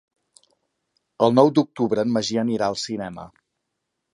El 1.27 1.35
nou 1.39 1.51
d'octubre 1.59 2.07
en 2.07 2.15
Magí 2.17 2.41
anirà 2.45 2.71
al 2.71 2.79
cinema. 2.85 3.29